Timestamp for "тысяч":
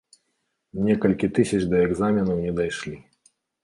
1.41-1.63